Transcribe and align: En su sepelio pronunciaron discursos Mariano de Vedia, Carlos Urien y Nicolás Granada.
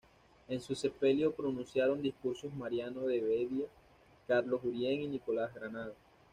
En 0.47 0.59
su 0.59 0.73
sepelio 0.73 1.31
pronunciaron 1.31 2.01
discursos 2.01 2.51
Mariano 2.55 3.01
de 3.01 3.21
Vedia, 3.21 3.67
Carlos 4.27 4.61
Urien 4.63 4.99
y 4.99 5.05
Nicolás 5.07 5.53
Granada. 5.53 5.93